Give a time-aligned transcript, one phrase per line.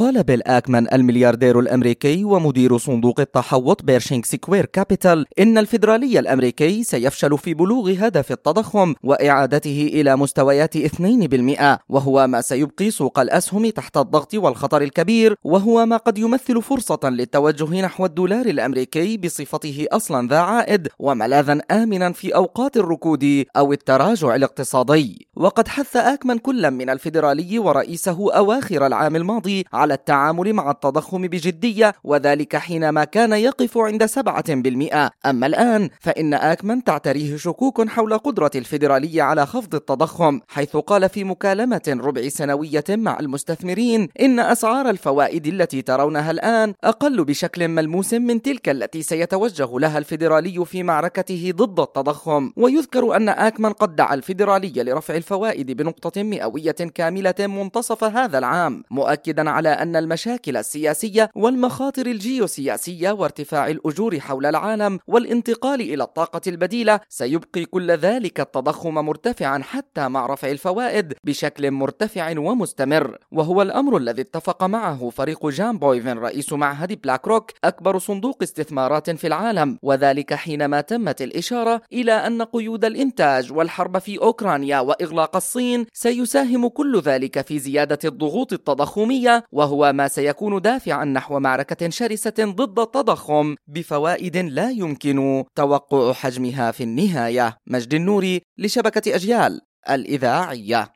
[0.00, 7.38] قال بيل آكمان الملياردير الأمريكي ومدير صندوق التحوط بيرشينغ سكوير كابيتال إن الفيدرالي الأمريكي سيفشل
[7.38, 14.34] في بلوغ هدف التضخم وإعادته إلى مستويات 2% وهو ما سيبقي سوق الأسهم تحت الضغط
[14.34, 20.88] والخطر الكبير وهو ما قد يمثل فرصة للتوجه نحو الدولار الأمريكي بصفته أصلا ذا عائد
[20.98, 25.28] وملاذا آمنا في أوقات الركود أو التراجع الاقتصادي.
[25.40, 31.94] وقد حث آكمان كل من الفيدرالي ورئيسه أواخر العام الماضي على التعامل مع التضخم بجدية
[32.04, 39.20] وذلك حينما كان يقف عند 7% أما الآن فإن آكمان تعتريه شكوك حول قدرة الفيدرالي
[39.20, 45.82] على خفض التضخم حيث قال في مكالمة ربع سنوية مع المستثمرين إن أسعار الفوائد التي
[45.82, 52.52] ترونها الآن أقل بشكل ملموس من تلك التي سيتوجه لها الفيدرالي في معركته ضد التضخم
[52.56, 59.50] ويذكر أن آكمان قد دعا الفيدرالي لرفع الفوائد بنقطة مئوية كاملة منتصف هذا العام مؤكدا
[59.50, 67.64] على أن المشاكل السياسية والمخاطر الجيوسياسية وارتفاع الأجور حول العالم والانتقال إلى الطاقة البديلة سيبقي
[67.64, 73.18] كل ذلك التضخم مرتفعا حتى مع رفع الفوائد بشكل مرتفع ومستمر.
[73.32, 79.10] وهو الأمر الذي اتفق معه فريق جان بويفن رئيس معهد بلاك روك أكبر صندوق استثمارات
[79.10, 79.78] في العالم.
[79.82, 87.00] وذلك حينما تمت الإشارة إلى أن قيود الإنتاج والحرب في أوكرانيا وإغلاق الصين سيساهم كل
[87.00, 94.36] ذلك في زيادة الضغوط التضخمية وهو ما سيكون دافعا نحو معركة شرسة ضد التضخم بفوائد
[94.36, 97.56] لا يمكن توقع حجمها في النهاية.
[97.66, 99.60] مجد النوري لشبكة أجيال
[99.90, 100.88] الإذاعية.